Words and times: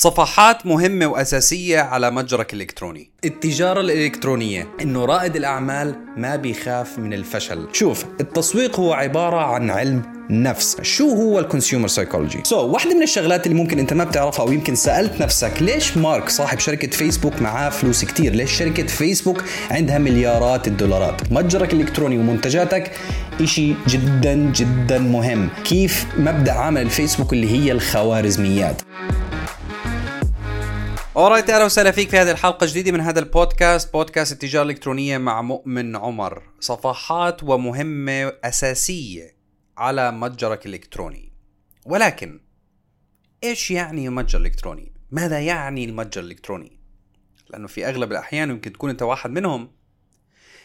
صفحات 0.00 0.66
مهمة 0.66 1.06
وأساسية 1.06 1.80
على 1.80 2.10
متجرك 2.10 2.54
الإلكتروني 2.54 3.10
التجارة 3.24 3.80
الإلكترونية 3.80 4.68
إنه 4.80 5.04
رائد 5.04 5.36
الأعمال 5.36 5.94
ما 6.16 6.36
بيخاف 6.36 6.98
من 6.98 7.12
الفشل. 7.12 7.68
شوف 7.72 8.04
التسويق 8.20 8.80
هو 8.80 8.92
عبارة 8.92 9.36
عن 9.36 9.70
علم 9.70 10.02
نفس. 10.30 10.80
شو 10.82 11.10
هو 11.10 11.38
ال 11.38 11.44
consumer 11.44 11.88
psychology 11.88 12.40
so 12.44 12.66
واحدة 12.66 12.94
من 12.94 13.02
الشغلات 13.02 13.46
اللي 13.46 13.58
ممكن 13.58 13.78
أنت 13.78 13.92
ما 13.92 14.04
بتعرفها 14.04 14.46
أو 14.46 14.52
يمكن 14.52 14.74
سألت 14.74 15.22
نفسك 15.22 15.52
ليش 15.60 15.96
مارك 15.96 16.28
صاحب 16.28 16.58
شركة 16.58 16.90
فيسبوك 16.90 17.42
معاه 17.42 17.70
فلوس 17.70 18.04
كتير؟ 18.04 18.34
ليش 18.34 18.52
شركة 18.52 18.86
فيسبوك 18.86 19.44
عندها 19.70 19.98
مليارات 19.98 20.68
الدولارات؟ 20.68 21.32
متجرك 21.32 21.72
الإلكتروني 21.72 22.18
ومنتجاتك 22.18 22.90
إشي 23.40 23.74
جدا 23.88 24.34
جدا 24.34 24.98
مهم. 24.98 25.48
كيف 25.64 26.06
مبدأ 26.18 26.52
عمل 26.52 26.82
الفيسبوك 26.82 27.32
اللي 27.32 27.50
هي 27.50 27.72
الخوارزميات؟ 27.72 28.82
alright 31.18 31.50
أهلا 31.50 31.64
وسهلا 31.64 31.90
فيك 31.90 32.10
في 32.10 32.18
هذه 32.18 32.30
الحلقة 32.30 32.64
الجديدة 32.64 32.92
من 32.92 33.00
هذا 33.00 33.20
البودكاست 33.20 33.92
بودكاست 33.92 34.32
التجارة 34.32 34.62
الإلكترونية 34.62 35.18
مع 35.18 35.42
مؤمن 35.42 35.96
عمر. 35.96 36.42
صفحات 36.60 37.42
ومهمة 37.42 38.32
أساسية 38.44 39.36
على 39.78 40.12
متجرك 40.12 40.66
الإلكتروني. 40.66 41.32
ولكن 41.86 42.40
إيش 43.44 43.70
يعني 43.70 44.08
متجر 44.08 44.40
الكتروني 44.40 44.92
ماذا 45.10 45.40
يعني 45.40 45.84
المتجر 45.84 46.22
الإلكتروني؟ 46.22 46.80
لأنه 47.50 47.66
في 47.66 47.88
أغلب 47.88 48.12
الأحيان 48.12 48.50
يمكن 48.50 48.72
تكون 48.72 48.90
أنت 48.90 49.02
واحد 49.02 49.30
منهم. 49.30 49.70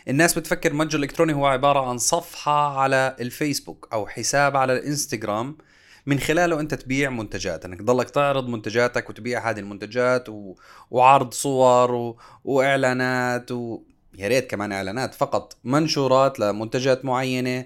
الناس 0.08 0.40
بتفكر 0.40 0.72
المتجر 0.72 0.98
الإلكتروني 0.98 1.34
هو 1.34 1.46
عبارة 1.46 1.90
عن 1.90 1.98
صفحة 1.98 2.80
على 2.80 3.16
الفيسبوك 3.20 3.90
أو 3.94 4.08
حساب 4.08 4.58
على 4.58 4.74
الإنستغرام 4.74 5.58
من 6.06 6.20
خلاله 6.20 6.60
أنت 6.60 6.74
تبيع 6.74 7.10
منتجات 7.10 7.66
انك 7.66 7.80
تضلك 7.80 8.10
تعرض 8.10 8.48
منتجاتك 8.48 9.10
وتبيع 9.10 9.50
هذه 9.50 9.60
المنتجات 9.60 10.30
و... 10.30 10.56
وعرض 10.92 11.34
صور 11.34 11.96
و... 11.96 12.20
وإعلانات 12.44 13.52
و... 13.52 13.84
يا 14.14 14.28
ريت 14.28 14.50
كمان 14.52 14.72
إعلانات 14.72 15.14
فقط 15.14 15.58
منشورات 15.64 16.40
لمنتجات 16.40 17.06
معينة 17.06 17.66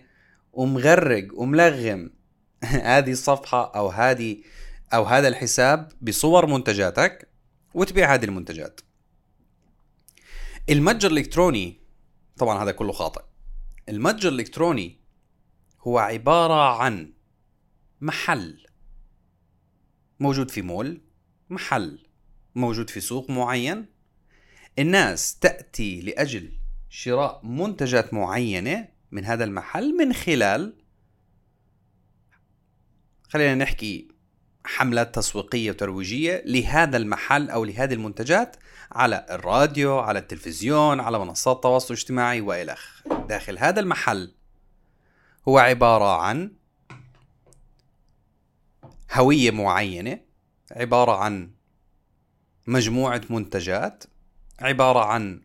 ومغرق 0.53 1.27
وملغم. 1.33 2.09
هذه 2.63 3.11
الصفحة 3.11 3.71
أو 3.75 3.87
هذه 3.87 4.37
أو 4.93 5.03
هذا 5.03 5.27
الحساب 5.27 5.91
بصور 6.01 6.45
منتجاتك 6.45 7.29
وتبيع 7.73 8.13
هذه 8.13 8.25
المنتجات. 8.25 8.81
المتجر 10.69 11.11
الإلكتروني 11.11 11.81
طبعا 12.37 12.63
هذا 12.63 12.71
كله 12.71 12.91
خاطئ. 12.91 13.21
المتجر 13.89 14.29
الإلكتروني 14.29 14.99
هو 15.81 15.97
عبارة 15.97 16.81
عن 16.81 17.16
محل. 18.01 18.65
موجود 20.19 20.51
في 20.51 20.61
مول 20.61 21.01
محل. 21.49 22.07
موجود 22.55 22.89
في 22.89 22.99
سوق 22.99 23.29
معين. 23.29 23.85
الناس 24.79 25.39
تأتي 25.39 26.01
لأجل 26.01 26.51
شراء 26.89 27.45
منتجات 27.45 28.13
معينة 28.13 28.87
من 29.11 29.25
هذا 29.25 29.43
المحل 29.43 29.97
من 29.97 30.13
خلال 30.13 30.73
خلينا 33.29 33.55
نحكي 33.55 34.07
حملات 34.65 35.15
تسويقية 35.15 35.71
وترويجية 35.71 36.43
لهذا 36.45 36.97
المحل 36.97 37.49
أو 37.49 37.65
لهذه 37.65 37.93
المنتجات 37.93 38.55
على 38.91 39.25
الراديو 39.29 39.99
على 39.99 40.19
التلفزيون 40.19 40.99
على 40.99 41.19
منصات 41.19 41.55
التواصل 41.55 41.93
الاجتماعي 41.93 42.41
وإلخ 42.41 43.03
داخل 43.29 43.57
هذا 43.57 43.79
المحل 43.79 44.33
هو 45.47 45.57
عبارة 45.57 46.21
عن 46.21 46.51
هوية 49.11 49.51
معينة 49.51 50.19
عبارة 50.71 51.11
عن 51.11 51.51
مجموعة 52.67 53.21
منتجات 53.29 54.03
عبارة 54.59 54.99
عن 54.99 55.41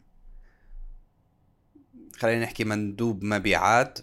خلينا 2.17 2.45
نحكي 2.45 2.65
مندوب 2.65 3.25
مبيعات 3.25 3.99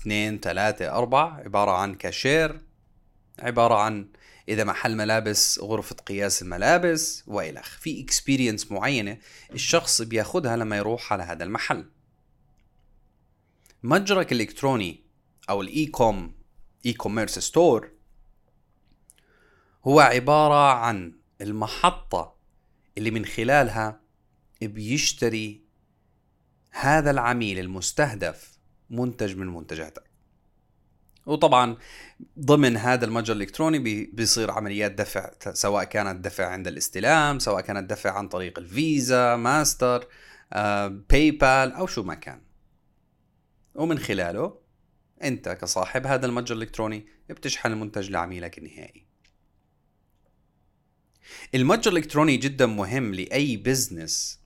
اثنين 0.00 0.40
ثلاثة 0.40 0.92
أربعة 0.92 1.40
عبارة 1.44 1.70
عن 1.70 1.94
كاشير 1.94 2.60
عبارة 3.38 3.74
عن 3.74 4.08
إذا 4.48 4.64
محل 4.64 4.96
ملابس 4.96 5.58
غرفة 5.58 5.96
قياس 5.96 6.42
الملابس 6.42 7.24
وإلخ 7.26 7.78
في 7.78 8.00
experience 8.04 8.72
معينة 8.72 9.18
الشخص 9.52 10.02
بياخدها 10.02 10.56
لما 10.56 10.76
يروح 10.76 11.12
على 11.12 11.22
هذا 11.22 11.44
المحل. 11.44 11.90
متجرك 13.82 14.32
الإلكتروني 14.32 15.04
أو 15.50 15.62
ال 15.62 15.86
e-com 15.86 16.34
e-commerce 16.86 17.38
store 17.38 17.90
هو 19.84 20.00
عبارة 20.00 20.72
عن 20.72 21.12
المحطة 21.40 22.36
اللي 22.98 23.10
من 23.10 23.24
خلالها 23.24 24.00
بيشتري 24.62 25.64
هذا 26.70 27.10
العميل 27.10 27.58
المستهدف 27.58 28.58
منتج 28.90 29.36
من 29.36 29.46
منتجاتك. 29.46 30.10
وطبعا 31.26 31.76
ضمن 32.38 32.76
هذا 32.76 33.04
المتجر 33.04 33.34
الإلكتروني 33.34 33.78
بيصير 34.12 34.50
عمليات 34.50 34.92
دفع 34.92 35.30
سواء 35.52 35.84
كانت 35.84 36.24
دفع 36.24 36.46
عند 36.46 36.68
الاستلام 36.68 37.38
سواء 37.38 37.60
كانت 37.60 37.90
دفع 37.90 38.10
عن 38.10 38.28
طريق 38.28 38.58
الفيزا 38.58 39.36
ماستر 39.36 40.06
باي 41.10 41.30
بال 41.30 41.72
أو 41.72 41.86
شو 41.86 42.02
ما 42.02 42.14
كان. 42.14 42.40
ومن 43.74 43.98
خلاله 43.98 44.58
أنت 45.22 45.48
كصاحب 45.48 46.06
هذا 46.06 46.26
المتجر 46.26 46.56
الإلكتروني 46.56 47.06
بتشحن 47.30 47.72
المنتج 47.72 48.10
لعميلك 48.10 48.58
النهائي. 48.58 49.11
المتجر 51.54 51.92
الإلكتروني 51.92 52.36
جدا 52.36 52.66
مهم 52.66 53.14
لأي 53.14 53.56
business 53.56 54.40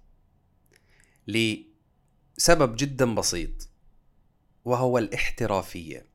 لسبب 1.26 2.76
جدا 2.76 3.14
بسيط 3.14 3.68
وهو 4.64 4.98
الاحترافية. 4.98 6.06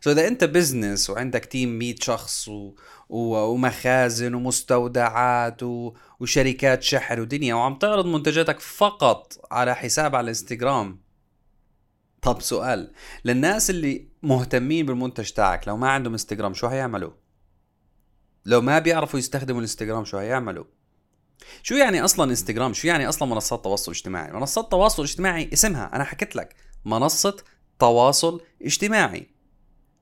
so 0.00 0.12
إذا 0.12 0.28
أنت 0.28 0.44
business 0.44 1.10
وعندك 1.10 1.44
team 1.44 1.78
100 1.78 1.94
شخص 2.00 2.48
و... 2.48 2.74
و... 3.08 3.36
ومخازن 3.36 4.34
ومستودعات 4.34 5.62
و... 5.62 5.94
وشركات 6.20 6.82
شحن 6.82 7.20
ودنيا 7.20 7.54
وعم 7.54 7.74
تعرض 7.74 8.06
منتجاتك 8.06 8.60
فقط 8.60 9.46
على 9.50 9.74
حساب 9.74 10.14
على 10.16 10.24
الانستغرام 10.24 11.00
طب 12.22 12.40
سؤال 12.40 12.92
للناس 13.24 13.70
اللي 13.70 14.08
مهتمين 14.22 14.86
بالمنتج 14.86 15.30
تاعك 15.30 15.68
لو 15.68 15.76
ما 15.76 15.90
عندهم 15.90 16.12
انستغرام 16.12 16.54
شو 16.54 16.66
هيعملوا 16.66 17.12
لو 18.44 18.60
ما 18.60 18.78
بيعرفوا 18.78 19.18
يستخدموا 19.18 19.58
الانستغرام 19.58 20.04
شو 20.04 20.18
هيعملوا 20.18 20.64
شو 21.62 21.74
يعني 21.74 22.04
أصلا 22.04 22.30
انستغرام؟ 22.30 22.72
شو 22.72 22.88
يعني 22.88 23.08
أصلا 23.08 23.28
منصات 23.28 23.64
تواصل 23.64 23.92
اجتماعي؟ 23.92 24.32
منصات 24.32 24.70
تواصل 24.70 25.02
اجتماعي 25.02 25.50
اسمها 25.52 25.90
أنا 25.96 26.04
حكيت 26.04 26.36
لك 26.36 26.56
منصة 26.84 27.36
تواصل 27.78 28.40
اجتماعي. 28.62 29.26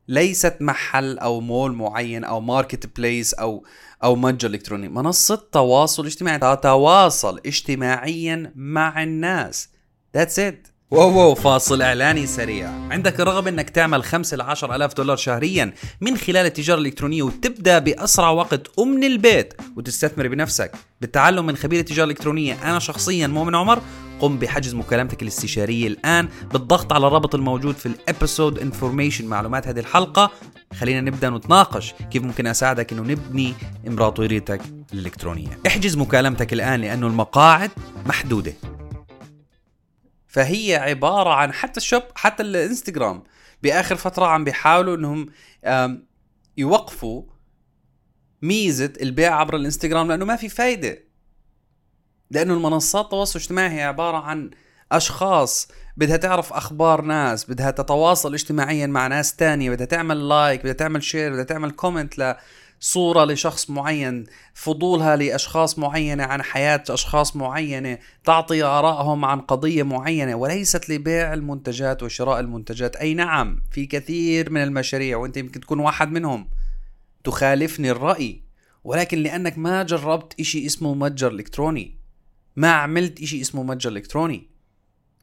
ليست 0.09 0.57
محل 0.61 1.19
أو 1.19 1.41
مول 1.41 1.73
معين 1.73 2.25
أو 2.25 2.41
marketplace 2.41 3.35
أو 3.35 3.65
أو 4.05 4.17
متجر 4.17 4.49
إلكتروني. 4.49 4.89
منصة 4.89 5.49
تواصل 5.53 6.07
اجتماعي 6.07 6.39
تتواصل 6.39 7.41
اجتماعيا 7.47 8.53
مع 8.57 9.03
الناس. 9.03 9.69
That's 10.17 10.39
it. 10.39 10.71
wow 10.91 11.19
wow 11.19 11.35
فاصل 11.35 11.83
إعلاني 11.83 12.27
سريع. 12.27 12.71
عندك 12.91 13.21
الرغبة 13.21 13.51
إنك 13.51 13.71
تعمل 13.71 14.05
5 14.05 14.37
ل 14.37 14.41
10 14.41 14.77
آلاف 14.77 14.95
دولار 14.95 15.17
شهريا 15.17 15.75
من 16.01 16.17
خلال 16.17 16.47
التجارة 16.47 16.79
الإلكترونية 16.79 17.23
وتبدأ 17.23 17.79
بأسرع 17.79 18.31
وقت 18.31 18.79
ومن 18.79 19.05
البيت 19.05 19.55
وتستثمر 19.77 20.29
بنفسك. 20.29 20.73
بالتعلم 21.01 21.47
من 21.47 21.57
خبير 21.57 21.81
التجارة 21.81 22.05
الإلكترونية 22.05 22.71
أنا 22.71 22.79
شخصيا 22.79 23.27
مؤمن 23.27 23.55
عمر. 23.55 23.83
قم 24.21 24.39
بحجز 24.39 24.75
مكالمتك 24.75 25.23
الاستشارية 25.23 25.87
الآن 25.87 26.29
بالضغط 26.53 26.93
على 26.93 27.07
الرابط 27.07 27.35
الموجود 27.35 27.75
في 27.75 27.87
ال 27.87 27.96
episode 27.96 28.59
information 28.59 29.27
معلومات 29.27 29.69
هذه 29.69 29.81
الحلقة. 29.81 30.31
خلينا 30.81 31.01
نبدأ 31.01 31.31
نتناقش 31.31 31.95
كيف 32.11 32.23
ممكن 32.23 32.47
أساعدك 32.47 32.93
أنه 32.93 33.03
نبني 33.03 33.55
إمبراطوريتك 33.89 34.61
الإلكترونية. 34.93 35.59
احجز 35.67 35.97
مكالمتك 35.97 36.53
الآن 36.53 36.81
لأنه 36.81 37.07
المقاعد 37.07 37.71
محدودة. 38.07 38.53
فهي 40.31 40.77
عبارة 40.77 41.31
عن 41.31 41.53
حتى 41.53 41.77
ال 41.77 41.82
shop 41.82 42.03
حتى 42.15 42.43
الإنستغرام 42.43 43.23
بآخر 43.63 43.97
فترة 43.97 44.27
عم 44.27 44.45
بيحاولوا 44.45 44.97
أنهم 44.97 45.27
يوقفوا 46.57 47.23
ميزة 48.43 48.93
البيع 49.03 49.41
عبر 49.41 49.57
الإنستغرام 49.57 50.09
لأنه 50.09 50.25
ما 50.25 50.37
في 50.37 50.49
فايدة. 50.49 51.05
لأنه 52.31 52.55
المنصات 52.55 53.05
التواصل 53.05 53.39
الاجتماعي 53.39 53.79
هي 53.79 53.83
عبارة 53.83 54.17
عن 54.17 54.51
أشخاص 54.93 55.69
بدها 55.97 56.17
تعرف 56.17 56.53
أخبار 56.53 57.03
ناس 57.03 57.51
بدها 57.51 57.71
تتواصل 57.71 58.35
اجتماعيا 58.35 58.87
مع 58.87 59.07
ناس 59.07 59.37
تانية 59.37 59.71
بدها 59.71 59.87
تعمل 59.87 60.29
like 60.29 60.61
بدها 60.61 60.73
تعمل 60.73 61.03
share 61.03 61.33
بدها 61.33 61.45
تعمل 61.45 61.71
comment 61.71 62.19
لصورة 62.81 63.25
لشخص 63.25 63.71
معين 63.71 64.25
فضولها 64.55 65.17
لأشخاص 65.17 65.79
معينة 65.79 66.25
عن 66.25 66.43
حياة 66.43 66.85
أشخاص 66.91 67.37
معينة 67.37 67.99
تعطي 68.25 68.63
آرائهم 68.63 69.25
عن 69.25 69.41
قضية 69.41 69.83
معينة 69.83 70.35
وليست 70.35 70.91
لبيع 70.91 71.35
المنتجات 71.35 72.03
وشراء 72.03 72.41
المنتجات. 72.41 72.97
أي 72.97 73.15
نعم 73.15 73.63
في 73.71 73.87
كثير 73.87 74.51
من 74.51 74.63
المشاريع 74.63 75.17
وأنت 75.17 75.37
يمكن 75.37 75.61
تكون 75.61 75.81
واحد 75.81 76.13
منهم 76.13 76.51
تخالفني 77.25 77.91
الرأي 77.91 78.43
ولكن 78.85 79.19
لأنك 79.19 79.59
ما 79.59 79.83
جربت 79.83 80.41
إشي 80.41 80.67
اسمه 80.67 80.95
متجر 80.95 81.33
إلكتروني 81.33 81.99
ما 82.57 82.73
عملت 82.73 83.21
إشي 83.23 83.41
اسمه 83.41 83.63
متجر 83.63 83.91
إلكتروني. 83.91 84.51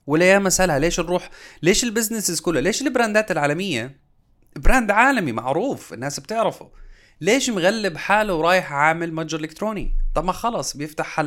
ولا 0.07 0.25
يا 0.25 0.39
مسألة 0.39 0.77
ليش 0.77 1.00
نروح 1.00 1.30
ليش 1.62 1.83
ال 1.83 1.89
businesses 1.89 2.39
كلها 2.39 2.62
ليش 2.62 2.81
ال 2.81 2.89
brandات 2.89 3.31
العالمية؟ 3.31 4.00
brand 4.56 4.92
عالمي 4.92 5.31
معروف 5.31 5.94
الناس 5.94 6.19
بتعرفه. 6.19 6.69
ليش 7.22 7.50
مغلب 7.50 7.98
حاله 7.98 8.34
ورايح 8.34 8.74
عامل 8.74 9.14
متجر 9.14 9.40
إلكتروني؟ 9.40 9.96
طب 10.16 10.24
ما 10.24 10.31
خلص 10.31 10.78
بيفتح 10.78 11.25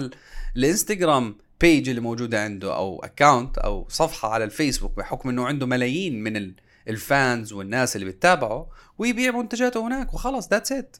الإنستغرام 0.57 1.39
page 1.61 1.88
اللي 1.89 2.01
موجودة 2.01 2.45
عنده 2.45 2.77
أو 2.77 3.05
account 3.05 3.59
أو 3.59 3.89
صفحة 3.89 4.29
على 4.29 4.45
الفيسبوك 4.45 4.97
بحكم 4.97 5.29
إنه 5.29 5.47
عنده 5.47 5.67
ملايين 5.67 6.23
من 6.23 6.55
ال 6.88 7.01
fans 7.01 7.53
والناس 7.53 7.97
اللي 7.97 8.07
بتتابعه 8.07 8.71
ويبيع 8.99 9.31
منتجاته 9.31 9.87
هناك 9.87 10.15
وخلص 10.15 10.49
that's 10.49 10.73
it 10.73 10.97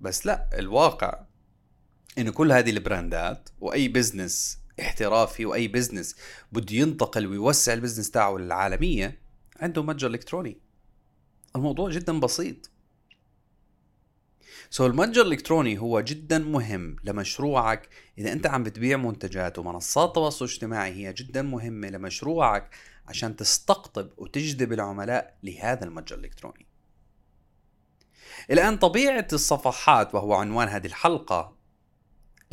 بس 0.00 0.26
لا 0.26 0.58
الواقع 0.58 1.20
انه 2.18 2.30
كل 2.30 2.52
هذه 2.52 2.70
ال 2.70 2.81
brandات 2.81 3.48
وأي 3.60 3.88
business 3.88 4.58
احترافي 4.80 5.46
وأي 5.46 5.68
business 5.68 6.16
بده 6.52 6.76
ينتقل 6.76 7.26
ويوسع 7.26 7.72
ال 7.72 7.76
business 7.76 8.10
تاعه 8.10 8.36
للعالمية 8.36 9.18
عنده 9.60 9.82
متجر 9.82 10.10
إلكتروني. 10.10 10.60
الموضوع 11.56 11.90
جدا 11.90 12.20
بسيط. 12.20 12.70
so 14.72 14.90
المتجر 14.90 15.22
الإلكتروني 15.22 15.78
هو 15.78 16.00
جدا 16.00 16.38
مهم 16.38 16.96
لمشروعك. 17.04 17.88
إذا 18.18 18.32
أنت 18.32 18.46
عم 18.46 18.62
بتبيع 18.62 18.96
منتجات 18.96 19.58
ومنصات 19.58 20.08
التواصل 20.08 20.44
الاجتماعي 20.44 20.92
هي 20.92 21.12
جدا 21.12 21.42
مهمة 21.42 21.88
لمشروعك 21.88 22.70
عشان 23.06 23.36
تستقطب 23.36 24.10
وتجذب 24.16 24.72
العملاء 24.72 25.38
لهذا 25.42 25.84
المتجر 25.84 26.18
الإلكتروني. 26.18 26.66
الآن 28.50 28.76
طبيعة 28.76 29.26
الصفحات 29.32 30.14
وهو 30.14 30.34
عنوان 30.34 30.68
هذه 30.68 30.86
الحلقة 30.86 31.56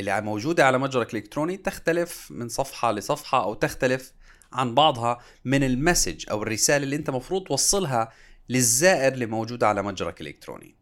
اللي 0.00 0.20
موجودة 0.20 0.66
على 0.66 0.78
متجرك 0.78 1.14
الإلكتروني 1.14 1.56
تختلف 1.56 2.30
من 2.30 2.48
صفحة 2.48 2.92
لصفحة 2.92 3.44
أو 3.44 3.54
تختلف 3.54 4.12
عن 4.52 4.74
بعضها 4.74 5.18
من 5.44 5.62
المسج 5.62 6.24
أو 6.30 6.42
الرسالة 6.42 6.84
اللي 6.84 6.96
أنت 6.96 7.10
مفروض 7.10 7.42
توصلها 7.46 8.12
للزائر 8.48 9.12
اللي 9.12 9.26
موجود 9.26 9.64
على 9.64 9.82
متجرك 9.82 10.20
الإلكتروني. 10.20 10.77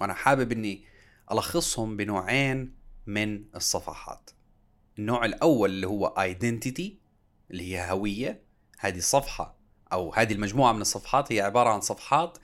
وأنا 0.00 0.14
حابب 0.14 0.52
إني 0.52 0.84
ألخصهم 1.32 1.96
بنوعين 1.96 2.74
من 3.06 3.44
الصفحات. 3.56 4.30
النوع 4.98 5.24
الأول 5.24 5.70
اللي 5.70 5.86
هو 5.86 6.06
identity 6.06 6.98
اللي 7.50 7.74
هي 7.74 7.90
هوية. 7.90 8.42
هذه 8.78 8.98
الصفحه 8.98 9.56
أو 9.92 10.14
هذه 10.14 10.32
المجموعة 10.32 10.72
من 10.72 10.80
الصفحات 10.80 11.32
هي 11.32 11.40
عبارة 11.40 11.70
عن 11.70 11.80
صفحات 11.80 12.38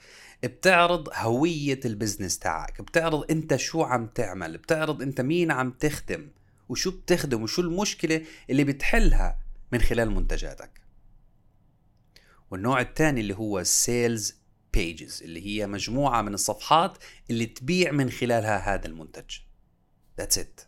بتعرض 0.45 1.09
هوية 1.15 1.81
ال 1.85 1.91
business 1.91 2.39
تاعك 2.39 2.81
بتعرض 2.81 3.31
أنت 3.31 3.57
شو 3.57 3.83
عم 3.83 4.07
تعمل 4.07 4.59
بتعرض 4.59 5.03
أنت 5.03 5.21
مين 5.21 5.51
عم 5.51 5.71
تخدم 5.71 6.29
وشو 6.69 6.91
بتخدم 6.91 7.43
وشو 7.43 7.63
المشكلة 7.63 8.25
اللي 8.51 8.65
بتحلها 8.65 9.39
من 9.73 9.81
خلال 9.81 10.11
منتجاتك. 10.11 10.81
والنوع 12.51 12.81
الثاني 12.81 13.21
اللي 13.21 13.35
هو 13.35 13.63
sales 13.63 14.37
pages 14.77 15.23
اللي 15.23 15.47
هي 15.47 15.67
مجموعة 15.67 16.23
من 16.23 16.35
الصفحات 16.35 16.99
اللي 17.31 17.47
تبيع 17.47 17.93
من 17.93 18.11
خلالها 18.11 18.75
هذا 18.75 18.87
المنتج. 18.87 19.39
That's 20.21 20.37
it. 20.39 20.63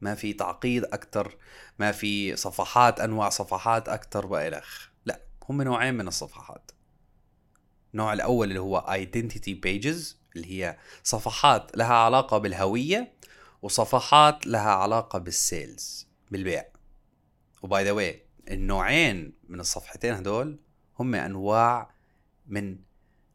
ما 0.00 0.14
في 0.14 0.32
تعقيد 0.32 0.84
أكثر 0.84 1.36
ما 1.78 1.92
في 1.92 2.36
صفحات 2.36 3.00
أنواع 3.00 3.28
صفحات 3.28 3.88
أكثر 3.88 4.26
وإلخ 4.26 4.88
لا 5.06 5.20
هم 5.48 5.62
نوعين 5.62 5.94
من 5.94 6.08
الصفحات. 6.08 6.70
النوع 7.92 8.12
الأول 8.12 8.48
اللي 8.48 8.60
هو 8.60 9.04
identity 9.06 9.52
pages 9.66 10.14
اللي 10.36 10.46
هي 10.46 10.78
صفحات 11.04 11.76
لها 11.76 11.94
علاقة 11.94 12.38
بالهوية 12.38 13.12
وصفحات 13.62 14.46
لها 14.46 14.70
علاقة 14.70 15.18
بال 15.18 15.44
sales 15.44 16.08
بالبيع. 16.30 16.64
و 17.62 17.69
by 17.69 17.84
the 17.84 17.90
way 17.90 18.26
النوعين 18.50 19.32
من 19.48 19.60
الصفحتين 19.60 20.14
هدول 20.14 20.60
هم 20.98 21.14
أنواع 21.14 21.94
من 22.46 22.86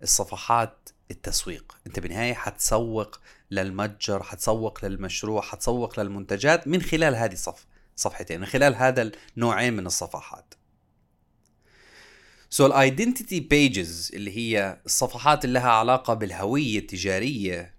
الصفحات 0.04 0.90
التسويق. 1.12 1.78
انت 1.88 2.00
بالنهاية 2.00 2.34
حتسوق 2.34 3.20
للمتجر 3.52 4.24
حتسوق 4.24 4.86
للمشروع 4.86 5.42
حتسوق 5.42 6.00
للمنتجات 6.00 6.68
من 6.68 6.82
خلال 6.82 7.16
هذه 7.16 7.34
الصف 7.34 7.66
صفحتين 7.96 8.40
من 8.40 8.46
خلال 8.46 8.76
هذا 8.76 9.12
النوعين 9.38 9.74
من 9.74 9.86
الصفحات. 9.86 10.54
so 12.50 12.66
ال 12.66 12.74
identity 12.74 13.40
pages 13.40 14.12
اللي 14.14 14.38
هي 14.38 14.82
الصفحات 14.86 15.46
اللي 15.46 15.60
لها 15.60 15.70
علاقة 15.70 16.14
بالهوية 16.14 16.80
التجارية 16.80 17.74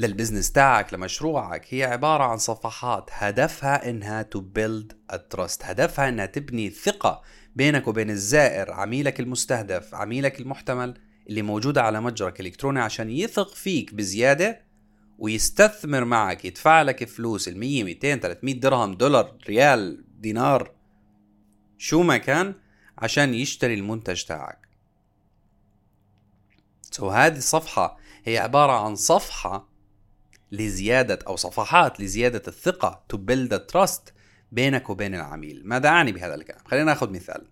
لل 0.00 0.10
business 0.10 0.52
تاعك 0.52 0.94
لمشروعك. 0.94 1.74
هي 1.74 1.84
عبارة 1.84 2.24
عن 2.24 2.36
صفحات. 2.36 3.10
هدفها 3.12 3.90
إنها 3.90 4.22
to 4.22 4.40
build 4.40 4.92
trust 5.30 5.64
هدفها 5.64 6.08
إنها 6.08 6.26
تبني 6.26 6.70
ثقة 6.70 7.22
بينك 7.56 7.88
وبين 7.88 8.10
الزائر 8.10 8.72
عميلك 8.72 9.20
المستهدف 9.20 9.94
عميلك 9.94 10.40
المحتمل 10.40 10.94
اللي 11.28 11.42
موجودة 11.42 11.82
على 11.82 12.00
متجرك 12.00 12.40
الإلكتروني 12.40 12.80
عشان 12.80 13.10
يثق 13.10 13.54
فيك 13.54 13.94
بزيادة 13.94 14.62
ويستثمر 15.18 16.04
معك. 16.04 16.44
يدفع 16.44 16.82
لك 16.82 17.08
فلوس 17.08 17.48
ال 17.48 17.58
100 17.58 17.84
200 17.84 18.16
300 18.16 18.60
درهم 18.60 18.94
دولار 18.94 19.36
ريال 19.48 20.04
دينار 20.20 20.72
شو 21.78 22.02
ما 22.02 22.16
كان 22.16 22.54
عشان 22.98 23.34
يشتري 23.34 23.74
المنتج 23.74 24.22
تاعك. 24.22 24.68
so 26.90 27.12
هذه 27.12 27.36
الصفحة 27.36 27.98
هي 28.24 28.38
عبارة 28.38 28.72
عن 28.72 28.94
صفحة 28.94 29.69
لزيادة 30.52 31.18
أو 31.26 31.36
صفحات 31.36 32.00
لزيادة 32.00 32.42
الثقة 32.48 33.04
to 33.12 33.16
build 33.16 33.52
a 33.52 33.60
trust 33.72 34.12
بينك 34.52 34.90
وبين 34.90 35.14
العميل. 35.14 35.62
ماذا 35.64 35.88
أعني 35.88 36.12
بهذا 36.12 36.34
الكلام. 36.34 36.60
خلينا 36.66 36.84
ناخذ 36.84 37.10
مثال. 37.10 37.46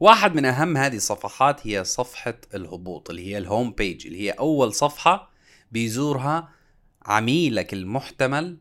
واحد 0.00 0.34
من 0.34 0.44
أهم 0.44 0.76
هذه 0.76 0.96
الصفحات 0.96 1.66
هي 1.66 1.84
صفحة 1.84 2.34
الهبوط 2.54 3.10
اللي 3.10 3.26
هي 3.26 3.38
الهوم 3.38 3.70
بيج 3.72 4.06
اللي 4.06 4.20
هي 4.20 4.30
أول 4.30 4.74
صفحة 4.74 5.30
بيزورها 5.72 6.48
عميلك 7.06 7.72
المحتمل 7.72 8.58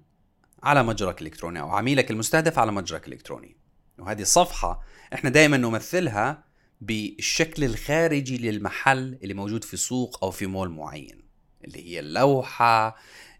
على 0.63 0.83
متجرك 0.83 1.21
الإلكتروني 1.21 1.59
أو 1.61 1.69
عميلك 1.69 2.11
المستهدف 2.11 2.59
على 2.59 2.71
متجرك 2.71 3.07
الإلكتروني. 3.07 3.57
وهذه 3.99 4.21
الصفحة 4.21 4.81
إحنا 5.13 5.29
دائما 5.29 5.57
نمثلها 5.57 6.43
بالشكل 6.81 7.63
الخارجي 7.63 8.37
للمحل 8.37 9.19
اللي 9.23 9.33
موجود 9.33 9.63
في 9.63 9.77
سوق 9.77 10.23
أو 10.23 10.31
في 10.31 10.45
مول 10.45 10.69
معين 10.69 11.25
اللي 11.65 11.89
هي 11.89 11.99
اللوحة 11.99 12.95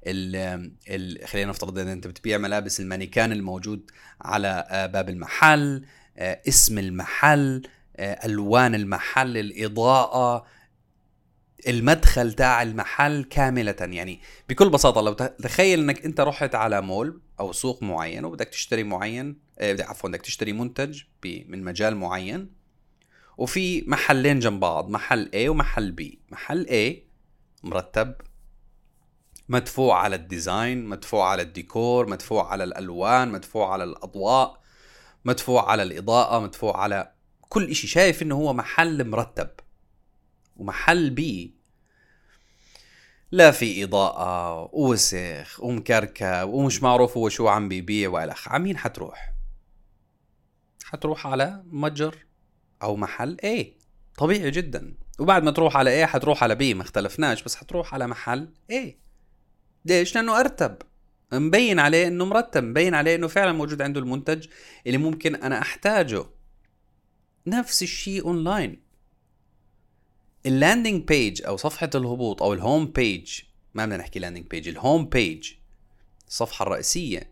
ال 0.08 0.72
ال 0.90 1.28
خلينا 1.28 1.50
نفترض 1.50 1.80
إن 1.80 1.88
أنت 1.88 2.08
بتبيع 2.08 2.38
ملابس 2.38 2.80
المانيكان 2.80 3.32
الموجود 3.32 3.92
على 4.22 4.68
آه، 4.70 4.86
باب 4.86 5.10
المحل 5.10 5.86
آه، 6.18 6.42
اسم 6.48 6.80
المحل 6.80 7.68
آه، 7.96 8.26
ألوان 8.26 8.76
المحل 8.76 9.38
الإضاءة 9.38 10.46
المدخل 11.68 12.34
تاع 12.34 12.62
المحل 12.62 13.24
كاملة. 13.24 13.76
يعني 13.80 14.22
بكل 14.50 14.70
بساطة 14.70 15.02
لو 15.02 15.14
تخيل 15.14 15.80
إنك 15.80 16.06
أنت 16.06 16.20
رحت 16.20 16.56
على 16.56 16.82
مول 16.82 17.22
أو 17.40 17.52
سوق 17.52 17.84
معين 17.84 18.26
وبدك 18.26 18.48
تشتري 18.48 18.84
معين 18.84 19.38
عفوا 19.62 20.10
بدك 20.10 20.22
تشتري 20.22 20.54
منتج 20.54 21.02
من 21.24 21.64
مجال 21.64 21.96
معين 21.96 22.52
وفي 23.38 23.84
محلين 23.88 24.40
جنب 24.40 24.60
بعض 24.60 24.90
محل 24.90 25.30
A 25.34 25.48
ومحل 25.48 25.96
B. 26.02 26.32
محل 26.32 26.66
A 26.66 27.06
مرتب 27.64 28.16
مدفوع 29.50 30.00
على 30.00 30.16
ال 30.16 30.26
design 30.26 30.86
مدفوع 30.86 31.30
على 31.30 31.42
الديكور 31.42 32.10
مدفوع 32.10 32.52
على 32.52 32.64
الألوان 32.64 33.32
مدفوع 33.32 33.74
على 33.74 33.84
الأضواء 33.84 34.62
مدفوع 35.26 35.72
على 35.72 35.84
الإضاءة 35.84 36.40
مدفوع 36.40 36.78
على 36.78 37.12
كل 37.50 37.70
إشي. 37.70 37.88
شايف 37.88 38.22
إنه 38.22 38.36
هو 38.36 38.54
محل 38.54 39.10
مرتب 39.10 39.50
ومحل 40.56 41.10
B 41.10 41.56
لا 43.32 43.52
في 43.52 43.84
إضاءة 43.84 44.60
ووسخ 44.74 45.60
ومكركب 45.60 46.50
ومش 46.50 46.84
معروف 46.84 47.18
هو 47.18 47.30
شو 47.30 47.48
عم 47.48 47.70
بيبيع 47.70 48.10
والخ 48.10 48.48
عمين 48.48 48.78
حتروح؟ 48.78 49.34
حتروح 50.86 51.28
على 51.28 51.64
متجر 51.66 52.26
أو 52.84 52.96
محل 52.96 53.38
A. 53.44 53.86
طبيعي 54.18 54.52
جدا. 54.52 54.98
وبعد 55.20 55.44
ما 55.44 55.52
تروح 55.52 55.78
على 55.78 56.06
A 56.06 56.10
حتروح 56.10 56.44
على 56.44 56.56
B 56.56 56.76
ما 56.76 56.82
اختلفناش 56.82 57.44
بس 57.44 57.56
حتروح 57.56 57.94
على 57.94 58.08
محل 58.08 58.54
A. 58.72 59.06
ليش؟ 59.86 60.16
لأنه 60.16 60.40
أرتب. 60.40 60.78
مبين 61.34 61.80
عليه 61.80 62.08
إنه 62.08 62.26
مرتب 62.26 62.64
مبين 62.64 62.96
عليه 62.96 63.16
إنه 63.16 63.28
فعلا 63.28 63.52
موجود 63.52 63.82
عنده 63.82 64.00
المنتج 64.00 64.48
اللي 64.88 64.98
ممكن 64.98 65.36
أنا 65.36 65.62
أحتاجه. 65.62 66.26
نفس 67.48 67.84
الشيء 67.84 68.26
online 68.26 68.82
ال 70.46 70.53
landing 70.53 71.04
page 71.04 71.46
أو 71.46 71.58
صفحة 71.58 71.90
الهبوط 71.96 72.44
أو 72.44 72.54
ال 72.54 72.60
home 72.60 72.86
page 72.86 73.40
ما 73.74 73.86
بدنا 73.86 73.98
نحكي 73.98 74.20
landing 74.20 74.46
page 74.48 74.68
ال 74.68 74.75
home 74.75 75.06
page 75.06 75.52
الصفحة 76.28 76.64
الرئيسية 76.64 77.32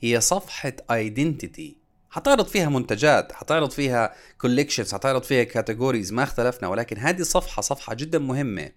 هي 0.00 0.20
صفحة 0.20 0.72
identity 0.90 1.76
حتعرض 2.10 2.46
فيها 2.46 2.68
منتجات 2.68 3.32
حتعرض 3.32 3.70
فيها 3.70 4.14
collections 4.40 4.94
حتعرض 4.94 5.22
فيها 5.22 5.44
categories 5.44 6.12
ما 6.12 6.22
اختلفنا 6.22 6.68
ولكن 6.68 6.98
هذه 6.98 7.20
الصفحة 7.20 7.62
صفحة 7.62 7.94
جدا 7.94 8.18
مهمة 8.18 8.70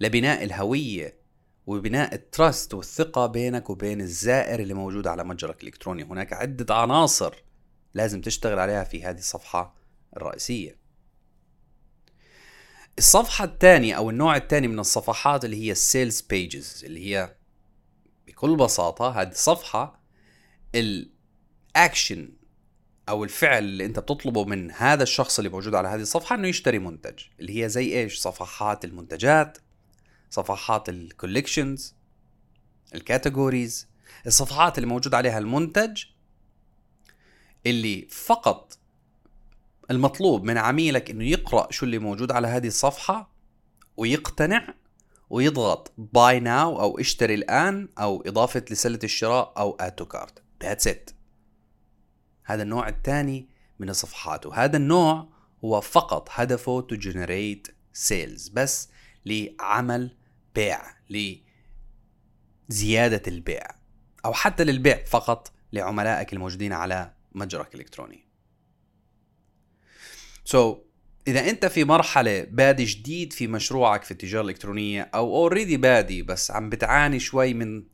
لبناء 0.00 0.44
الهوية. 0.44 1.25
وبناء 1.66 2.14
ال 2.14 2.24
trust 2.24 2.74
والثقة 2.74 3.26
بينك 3.26 3.70
وبين 3.70 4.00
الزائر 4.00 4.60
اللي 4.60 4.74
موجود 4.74 5.06
على 5.06 5.24
متجرك 5.24 5.62
الإلكتروني 5.62 6.04
هناك 6.04 6.32
عدة 6.32 6.74
عناصر 6.74 7.34
لازم 7.94 8.20
تشتغل 8.20 8.58
عليها 8.58 8.84
في 8.84 9.04
هذه 9.04 9.18
الصفحة 9.18 9.74
الرئيسية. 10.16 10.76
الصفحة 12.98 13.44
الثانية 13.44 13.94
أو 13.94 14.10
النوع 14.10 14.36
الثاني 14.36 14.68
من 14.68 14.78
الصفحات 14.78 15.44
اللي 15.44 15.66
هي 15.66 15.72
ال 15.72 15.80
sales 15.80 16.20
pages 16.20 16.84
اللي 16.84 17.06
هي 17.06 17.36
بكل 18.26 18.56
بساطة 18.56 19.20
هذه 19.20 19.32
صفحة 19.34 20.00
الأكشن 20.74 22.32
أو 23.08 23.24
الفعل 23.24 23.64
اللي 23.64 23.84
أنت 23.84 23.98
بتطلبه 23.98 24.44
من 24.44 24.70
هذا 24.70 25.02
الشخص 25.02 25.38
اللي 25.38 25.50
موجود 25.50 25.74
على 25.74 25.88
هذه 25.88 26.00
الصفحة 26.00 26.36
إنه 26.36 26.48
يشتري 26.48 26.78
منتج 26.78 27.18
اللي 27.40 27.62
هي 27.62 27.68
زي 27.68 28.00
إيش؟ 28.00 28.18
صفحات 28.18 28.84
المنتجات 28.84 29.58
صفحات 30.30 30.88
ال 30.88 30.97
collections 30.97 31.94
ال 32.94 33.02
categories 33.02 33.88
الصفحات 34.26 34.78
اللي 34.78 34.88
موجود 34.88 35.14
عليها 35.14 35.38
المنتج 35.38 36.04
اللي 37.66 38.08
فقط 38.10 38.78
المطلوب 39.90 40.44
من 40.44 40.58
عميلك 40.58 41.10
إنه 41.10 41.24
يقرأ 41.24 41.72
شو 41.72 41.86
اللي 41.86 41.98
موجود 41.98 42.32
على 42.32 42.48
هذه 42.48 42.66
الصفحة 42.66 43.30
ويقتنع 43.96 44.74
ويضغط 45.30 45.92
buy 45.98 46.40
now 46.40 46.80
أو 46.80 46.98
اشتري 46.98 47.34
الآن 47.34 47.88
أو 47.98 48.22
إضافة 48.26 48.64
لسلة 48.70 48.98
الشراء 49.04 49.52
أو 49.58 49.76
add 49.80 49.92
to 49.92 50.04
cart 50.04 50.42
that's 50.62 50.86
it 50.86 51.10
هذا 52.44 52.62
النوع 52.62 52.88
الثاني 52.88 53.48
من 53.78 53.90
الصفحات 53.90 54.46
وهذا 54.46 54.76
النوع 54.76 55.28
هو 55.64 55.80
فقط 55.80 56.28
هدفه 56.32 56.80
to 56.80 56.96
generate 56.96 57.68
sales 57.92 58.48
بس 58.48 58.88
لعمل 59.26 60.16
بيع 60.54 60.80
لزيادة 62.70 63.22
البيع 63.28 63.66
أو 64.24 64.32
حتى 64.32 64.64
للبيع 64.64 65.04
فقط 65.04 65.52
لعملائك 65.72 66.32
الموجودين 66.32 66.72
على 66.72 67.12
متجرك 67.34 67.74
الإلكتروني. 67.74 68.26
so, 70.44 70.78
إذا 71.28 71.50
أنت 71.50 71.66
في 71.66 71.84
مرحلة 71.84 72.44
بادي 72.44 72.84
جديد 72.84 73.32
في 73.32 73.46
مشروعك 73.46 74.02
في 74.04 74.10
التجارة 74.10 74.42
الإلكترونية 74.42 75.10
أو 75.14 75.36
already 75.36 75.76
بادي 75.76 76.22
بس 76.22 76.50
عم 76.50 76.70
بتعاني 76.70 77.20
شوي 77.20 77.54
من 77.54 77.84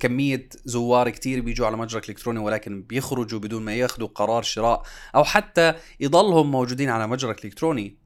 كمية 0.00 0.48
زوار 0.64 1.10
كتير 1.10 1.40
بيجوا 1.40 1.66
على 1.66 1.76
متجرك 1.76 2.04
الإلكتروني 2.04 2.38
ولكن 2.38 2.82
بيخرجوا 2.82 3.38
بدون 3.38 3.62
ما 3.62 3.74
ياخذوا 3.74 4.08
قرار 4.08 4.42
شراء 4.42 4.82
أو 5.14 5.24
حتى 5.24 5.74
يضلهم 6.00 6.50
موجودين 6.50 6.88
على 6.88 7.06
متجرك 7.06 7.38
الإلكتروني 7.38 8.01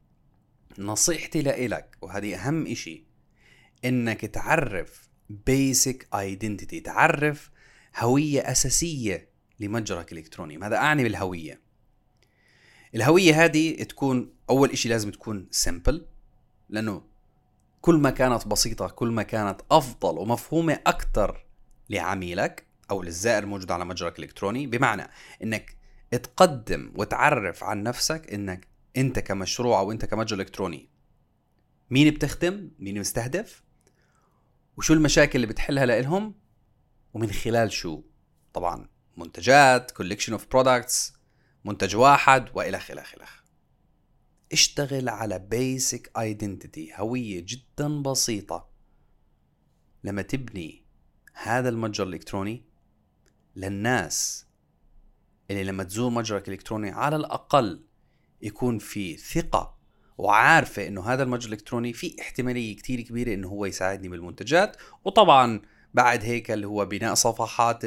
نصيحتي 0.77 1.41
لإلك 1.41 1.97
وهذه 2.01 2.35
أهم 2.35 2.67
إشي 2.67 3.05
إنك 3.85 4.21
تعرف 4.21 5.09
basic 5.29 6.07
identity 6.15 6.79
تعرف 6.79 7.51
هوية 7.97 8.51
أساسية 8.51 9.29
لمتجرك 9.59 10.11
الإلكتروني. 10.11 10.57
ماذا 10.57 10.75
أعني 10.75 11.03
بالهوية؟ 11.03 11.61
الهوية 12.95 13.45
هذه 13.45 13.83
تكون 13.83 14.33
أول 14.49 14.69
إشي 14.69 14.89
لازم 14.89 15.11
تكون 15.11 15.47
سمبل 15.51 16.05
لأنه 16.69 17.03
كل 17.81 17.95
ما 17.95 18.09
كانت 18.09 18.47
بسيطة 18.47 18.87
كل 18.87 19.07
ما 19.07 19.23
كانت 19.23 19.61
أفضل 19.71 20.17
ومفهومة 20.17 20.79
أكثر 20.87 21.45
لعميلك 21.89 22.65
أو 22.91 23.03
للزائر 23.03 23.43
الموجود 23.43 23.71
على 23.71 23.85
متجرك 23.85 24.19
الإلكتروني 24.19 24.67
بمعنى 24.67 25.09
إنك 25.43 25.75
تقدم 26.11 26.91
وتعرف 26.95 27.63
عن 27.63 27.83
نفسك 27.83 28.33
إنك 28.33 28.67
انت 28.97 29.19
كمشروع 29.19 29.79
أو 29.79 29.91
انت 29.91 30.05
كمتجر 30.05 30.39
الكتروني. 30.39 30.89
مين 31.89 32.13
بتخدم؟ 32.13 32.71
مين 32.79 32.99
مستهدف؟ 32.99 33.63
وشو 34.77 34.93
المشاكل 34.93 35.35
اللي 35.35 35.47
بتحلها 35.47 35.85
لإلهم؟ 35.85 36.35
ومن 37.13 37.31
خلال 37.31 37.71
شو؟ 37.71 38.03
طبعا 38.53 38.89
منتجات 39.17 39.91
collection 39.91 40.33
of 40.33 40.47
products 40.47 41.13
منتج 41.65 41.95
واحد 41.95 42.49
والخ 42.53 42.91
الخ 42.91 43.13
الخ 43.13 43.41
اشتغل 44.51 45.09
على 45.09 45.39
basic 45.39 46.11
identity 46.17 46.91
هوية 46.95 47.45
جدا 47.47 48.01
بسيطة. 48.01 48.69
لما 50.03 50.21
تبني 50.21 50.85
هذا 51.33 51.69
المتجر 51.69 52.07
الإلكتروني 52.07 52.65
للناس 53.55 54.47
اللي 55.51 55.63
لما 55.63 55.83
تزور 55.83 56.09
متجرك 56.09 56.47
الإلكتروني 56.47 56.91
على 56.91 57.15
الأقل 57.15 57.86
يكون 58.41 58.79
في 58.79 59.17
ثقة 59.17 59.77
وعارفة 60.17 60.87
إنه 60.87 61.01
هذا 61.01 61.23
المتجر 61.23 61.47
الإلكتروني 61.47 61.93
في 61.93 62.15
احتمالية 62.21 62.75
كتير 62.75 63.01
كبيرة 63.01 63.33
إنه 63.33 63.47
هو 63.47 63.65
يساعدني 63.65 64.09
بالمنتجات. 64.09 64.77
وطبعا 65.05 65.61
بعد 65.93 66.23
هيك 66.23 66.51
اللي 66.51 66.67
هو 66.67 66.85
بناء 66.85 67.13
صفحات 67.13 67.83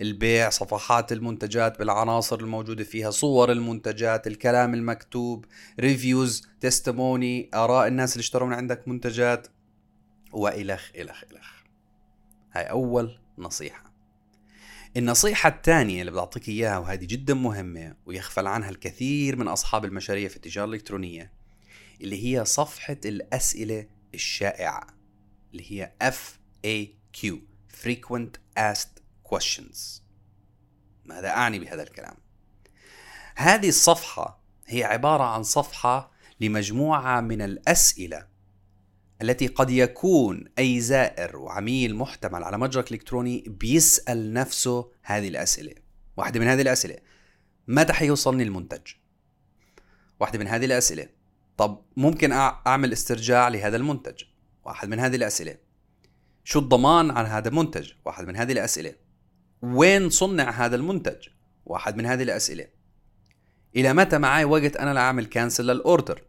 البيع 0.00 0.50
صفحات 0.50 1.12
المنتجات 1.12 1.78
بالعناصر 1.78 2.40
الموجودة 2.40 2.84
فيها 2.84 3.10
صور 3.10 3.52
المنتجات 3.52 4.26
الكلام 4.26 4.74
المكتوب 4.74 5.44
ريفيوز 5.80 6.48
تستموني 6.60 7.50
آراء 7.54 7.88
الناس 7.88 8.12
اللي 8.12 8.20
اشتروا 8.20 8.48
من 8.48 8.54
عندك 8.54 8.88
منتجات 8.88 9.48
وإلخ 10.32 10.90
إلخ 10.96 11.24
إلخ. 11.32 11.62
هاي 12.52 12.64
أول 12.64 13.18
نصيحة. 13.38 13.91
النصيحة 14.96 15.48
الثانية 15.48 16.00
اللي 16.00 16.12
بعطيك 16.12 16.48
إياها 16.48 16.78
وهذه 16.78 17.04
جدا 17.04 17.34
مهمة 17.34 17.96
ويغفل 18.06 18.46
عنها 18.46 18.70
الكثير 18.70 19.36
من 19.36 19.48
أصحاب 19.48 19.84
المشاريع 19.84 20.28
في 20.28 20.36
التجارة 20.36 20.64
الإلكترونية 20.64 21.32
اللي 22.00 22.24
هي 22.24 22.44
صفحة 22.44 22.96
الأسئلة 23.04 23.86
الشائعة 24.14 24.86
اللي 25.52 25.72
هي 25.72 25.92
FAQ 26.02 27.26
frequent 27.82 28.58
asked 28.58 29.00
questions 29.32 30.02
ماذا 31.04 31.28
أعني 31.28 31.58
بهذا 31.58 31.82
الكلام؟ 31.82 32.14
هذه 33.36 33.68
الصفحة 33.68 34.42
هي 34.66 34.84
عبارة 34.84 35.24
عن 35.24 35.42
صفحة 35.42 36.12
لمجموعة 36.40 37.20
من 37.20 37.42
الأسئلة 37.42 38.26
التي 39.22 39.46
قد 39.46 39.70
يكون 39.70 40.44
أي 40.58 40.80
زائر 40.80 41.36
وعميل 41.36 41.96
محتمل 41.96 42.44
على 42.44 42.58
متجرك 42.58 42.88
الإلكتروني 42.88 43.44
بيسأل 43.46 44.32
نفسه 44.32 44.90
هذه 45.02 45.28
الأسئلة. 45.28 45.74
واحدة 46.16 46.40
من 46.40 46.46
هذه 46.46 46.62
الأسئلة 46.62 46.96
متى 47.68 47.92
حيوصلني 47.92 48.42
المنتج؟ 48.42 48.80
واحدة 50.20 50.38
من 50.38 50.48
هذه 50.48 50.64
الأسئلة 50.64 51.08
طب 51.56 51.82
ممكن 51.96 52.32
أعمل 52.32 52.92
استرجاع 52.92 53.48
لهذا 53.48 53.76
المنتج؟ 53.76 54.22
واحد 54.64 54.88
من 54.88 55.00
هذه 55.00 55.16
الأسئلة 55.16 55.56
شو 56.44 56.58
الضمان 56.58 57.10
عن 57.10 57.26
هذا 57.26 57.48
المنتج؟ 57.48 57.92
واحد 58.04 58.26
من 58.26 58.36
هذه 58.36 58.52
الأسئلة 58.52 58.94
وين 59.62 60.10
صنع 60.10 60.50
هذا 60.50 60.76
المنتج؟ 60.76 61.28
واحد 61.66 61.96
من 61.96 62.06
هذه 62.06 62.22
الأسئلة 62.22 62.66
إلى 63.76 63.92
متى 63.92 64.18
معي 64.18 64.44
وقت 64.44 64.76
أنا 64.76 64.94
لأعمل 64.94 65.26
cancel 65.26 65.66
لل 65.66 65.82
order 65.82 66.22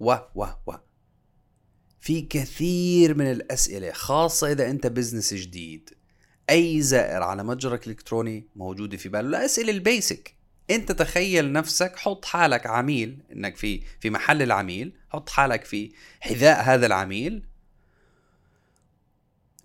و 0.00 0.16
و 0.34 0.46
و 0.66 0.72
في 2.00 2.22
كثير 2.22 3.14
من 3.14 3.30
الأسئلة 3.30 3.92
خاصة 3.92 4.52
إذا 4.52 4.70
أنت 4.70 4.86
business 4.86 5.34
جديد. 5.34 5.90
أي 6.50 6.82
زائر 6.82 7.22
على 7.22 7.44
متجرك 7.44 7.86
الإلكتروني 7.86 8.46
موجودة 8.56 8.96
في 8.96 9.08
باله. 9.08 9.28
الأسئلة 9.28 9.70
ال 9.70 9.81
basic 9.81 10.34
أنت 10.70 10.92
تخيل 10.92 11.52
نفسك 11.52 11.96
حط 11.96 12.24
حالك 12.24 12.66
عميل 12.66 13.22
إنك 13.32 13.56
في 13.56 13.82
في 14.00 14.10
محل 14.10 14.42
العميل 14.42 14.92
حط 15.08 15.28
حالك 15.28 15.64
في 15.64 15.92
حذاء 16.20 16.62
هذا 16.62 16.86
العميل. 16.86 17.46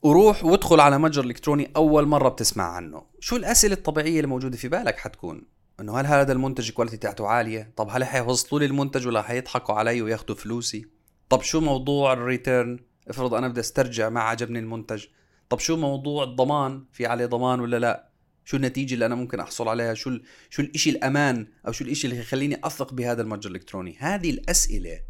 وروح 0.01 0.43
وادخل 0.43 0.79
على 0.79 0.97
متجر 0.97 1.23
إلكتروني 1.23 1.71
أول 1.75 2.05
مرة 2.05 2.29
بتسمع 2.29 2.63
عنه. 2.63 3.03
شو 3.19 3.35
الأسئلة 3.35 3.73
الطبيعية 3.73 4.15
اللي 4.15 4.27
موجودة 4.27 4.57
في 4.57 4.67
بالك؟ 4.67 4.97
حتكون 4.97 5.43
إنه 5.79 5.97
هل 5.97 6.05
هذا 6.05 6.31
المنتج 6.33 6.67
ال 6.67 6.71
quality 6.71 6.97
تاعته 6.97 7.27
عالية؟ 7.27 7.71
طب 7.77 7.87
هل 7.89 8.03
حيوصلوا 8.03 8.59
لي 8.59 8.65
المنتج 8.65 9.07
ولا 9.07 9.21
حيضحكوا 9.21 9.75
علي 9.75 10.01
وياخذوا 10.01 10.35
فلوسي؟ 10.35 10.85
طب 11.31 11.41
شو 11.41 11.59
موضوع 11.59 12.13
ال 12.13 12.21
return؟ 12.22 12.79
افرض 13.07 13.33
أنا 13.33 13.47
بدي 13.47 13.59
أسترجع 13.59 14.09
ما 14.09 14.19
عجبني 14.19 14.59
المنتج. 14.59 15.05
طب 15.49 15.59
شو 15.59 15.77
موضوع 15.77 16.23
الضمان؟ 16.23 16.85
في 16.91 17.05
عليه 17.05 17.25
ضمان 17.25 17.59
ولا 17.59 17.79
لا؟ 17.79 18.09
شو 18.45 18.57
النتيجة 18.57 18.93
اللي 18.93 19.05
أنا 19.05 19.15
ممكن 19.15 19.39
أحصل 19.39 19.67
عليها؟ 19.67 19.93
شو 19.93 20.09
ال... 20.09 20.23
شو 20.49 20.61
الإشي 20.61 20.89
الأمان 20.89 21.47
أو 21.67 21.71
شو 21.71 21.83
الإشي 21.83 22.07
اللي 22.07 22.19
يخليني 22.19 22.59
أثق 22.63 22.93
بهذا 22.93 23.21
المتجر 23.21 23.49
الإلكتروني؟ 23.49 23.95
هذه 23.99 24.29
الأسئلة 24.29 25.01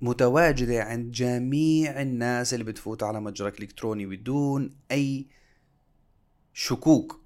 متواجدة 0.00 0.82
عند 0.82 1.10
جميع 1.10 2.02
الناس 2.02 2.54
اللي 2.54 2.64
بتفوت 2.64 3.02
على 3.02 3.20
متجرك 3.20 3.58
الإلكتروني 3.58 4.06
بدون 4.06 4.70
أي 4.90 5.26
شكوك. 6.52 7.20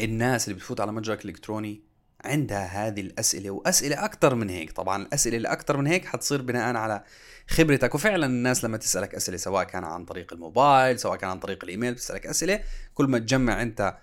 الناس 0.00 0.48
اللي 0.48 0.58
بتفوت 0.58 0.80
على 0.80 0.92
متجرك 0.92 1.24
الإلكتروني 1.24 1.87
عندها 2.28 2.88
هذه 2.88 3.00
الأسئلة 3.00 3.50
وأسئلة 3.50 4.04
أكثر 4.04 4.34
من 4.34 4.50
هيك. 4.50 4.72
طبعا 4.72 5.02
الأسئلة 5.02 5.36
اللي 5.36 5.48
أكثر 5.48 5.76
من 5.76 5.86
هيك 5.86 6.04
حتصير 6.04 6.42
بناء 6.42 6.76
على 6.76 7.04
خبرتك. 7.48 7.94
وفعلا 7.94 8.26
الناس 8.26 8.64
لما 8.64 8.76
تسألك 8.76 9.14
أسئلة 9.14 9.36
سواء 9.36 9.64
كان 9.64 9.84
عن 9.84 10.04
طريق 10.04 10.32
الموبايل 10.32 10.98
سواء 10.98 11.16
كان 11.16 11.30
عن 11.30 11.38
طريق 11.38 11.64
الإيميل 11.64 11.94
بتسألك 11.94 12.26
أسئلة. 12.26 12.60
كل 12.94 13.06
ما 13.06 13.18
تجمع 13.18 13.62
أنت 13.62 13.98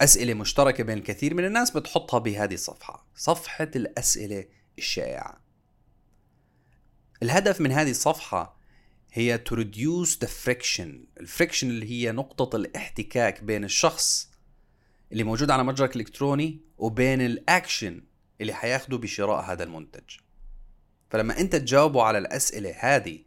أسئلة 0.00 0.34
مشتركة 0.34 0.84
بين 0.84 0.98
الكثير 0.98 1.34
من 1.34 1.44
الناس 1.44 1.70
بتحطها 1.70 2.18
بهذه 2.18 2.54
الصفحة. 2.54 3.06
صفحة 3.14 3.70
الأسئلة 3.76 4.44
الشائعة. 4.78 5.40
الهدف 7.22 7.60
من 7.60 7.72
هذه 7.72 7.90
الصفحة 7.90 8.58
هي 9.12 9.40
to 9.50 9.54
reduce 9.54 10.10
the 10.24 10.28
friction. 10.28 10.88
ال 11.20 11.25
friction 11.25 11.68
اللي 11.70 11.90
هي 11.90 12.12
نقطة 12.12 12.56
الاحتكاك 12.56 13.44
بين 13.44 13.64
الشخص 13.64 14.30
اللي 15.12 15.24
موجود 15.24 15.50
على 15.50 15.64
متجرك 15.64 15.96
الإلكتروني 15.96 16.60
وبين 16.78 17.20
الأكشن 17.20 18.02
اللي 18.40 18.52
حياخده 18.52 18.98
بشراء 18.98 19.40
هذا 19.40 19.64
المنتج. 19.64 20.16
فلما 21.10 21.40
أنت 21.40 21.56
تجاوبه 21.56 22.02
على 22.02 22.18
الأسئلة 22.18 22.74
هذه 22.78 23.18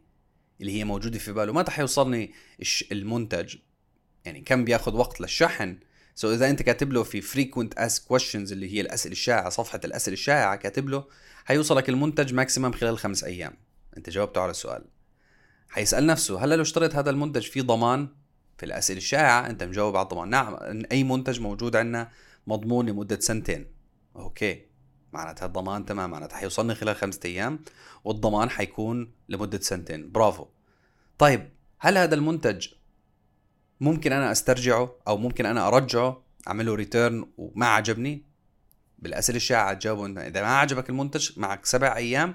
اللي 0.60 0.72
هي 0.72 0.84
موجودة 0.84 1.18
في 1.18 1.32
باله 1.32 1.52
متى 1.52 1.70
حيوصلني 1.70 2.32
المنتج. 2.92 3.56
يعني 4.24 4.40
كم 4.40 4.64
بياخذ 4.64 4.94
وقت 4.94 5.20
للشحن؟ 5.20 5.78
so 6.14 6.34
إذا 6.34 6.50
أنت 6.50 6.62
كاتب 6.62 6.92
له 6.92 7.02
في 7.02 7.22
frequent 7.22 7.78
ask 7.78 8.00
questions 8.12 8.52
اللي 8.52 8.74
هي 8.74 8.80
الأسئلة 8.80 9.12
الشائعة 9.12 9.48
صفحة 9.48 9.80
الأسئلة 9.84 10.14
الشائعة 10.14 10.56
كاتب 10.56 10.88
له 10.88 11.04
حيوصلك 11.44 11.88
المنتج 11.88 12.34
maximum 12.34 12.72
خلال 12.72 12.98
خمس 12.98 13.24
أيام. 13.24 13.56
أنت 13.96 14.10
جاوبته 14.10 14.40
على 14.40 14.50
السؤال. 14.50 14.84
حيسأل 15.68 16.06
نفسه 16.06 16.44
هلأ 16.44 16.54
لو 16.54 16.62
اشتريت 16.62 16.94
هذا 16.94 17.10
المنتج 17.10 17.42
في 17.42 17.60
ضمان؟ 17.60 18.08
في 18.58 18.66
الأسئلة 18.66 18.98
الشائعة 18.98 19.46
أنت 19.46 19.62
مجاوب 19.62 19.96
على 19.96 20.04
الضمان. 20.04 20.28
نعم 20.28 20.82
أي 20.92 21.04
منتج 21.04 21.40
موجود 21.40 21.76
عندنا 21.76 22.10
مضمون 22.46 22.88
لمدة 22.88 23.20
سنتين. 23.20 23.66
okay. 24.16 24.66
معناتها 25.12 25.46
الضمان 25.46 25.86
تمام 25.86 26.10
معناتها 26.10 26.36
حيوصلني 26.36 26.74
خلال 26.74 26.96
خمسة 26.96 27.20
أيام 27.24 27.64
والضمان 28.04 28.50
حيكون 28.50 29.12
لمدة 29.28 29.60
سنتين. 29.60 30.12
برافو. 30.12 30.46
طيب 31.18 31.50
هل 31.78 31.98
هذا 31.98 32.14
المنتج 32.14 32.68
ممكن 33.80 34.12
أنا 34.12 34.32
أسترجعه 34.32 34.96
أو 35.08 35.16
ممكن 35.16 35.46
أنا 35.46 35.68
أرجعه 35.68 36.24
أعمل 36.48 36.66
له 36.66 36.74
return 36.74 37.26
وما 37.36 37.66
عجبني؟ 37.66 38.26
بالأسئلة 38.98 39.36
الشائعة 39.36 39.74
تجاوبوا 39.74 40.26
إذا 40.26 40.42
ما 40.42 40.58
عجبك 40.58 40.90
المنتج 40.90 41.38
معك 41.38 41.66
سبع 41.66 41.96
أيام 41.96 42.34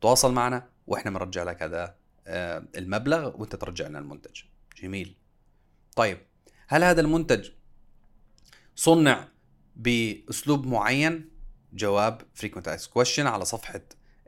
تواصل 0.00 0.32
معنا 0.32 0.68
وإحنا 0.86 1.10
بنرجع 1.10 1.42
لك 1.42 1.62
هذا 1.62 1.94
آه، 2.26 2.64
المبلغ 2.76 3.40
وأنت 3.40 3.56
ترجع 3.56 3.88
لنا 3.88 3.98
المنتج. 3.98 4.42
جميل. 4.82 5.16
طيب 5.96 6.18
هل 6.68 6.84
هذا 6.84 7.00
المنتج 7.00 7.50
صنع 8.76 9.28
بأسلوب 9.76 10.66
معين؟ 10.66 11.30
جواب 11.72 12.22
frequent 12.42 12.66
asked 12.66 12.90
question 12.98 13.18
على 13.18 13.44
صفحة 13.44 13.80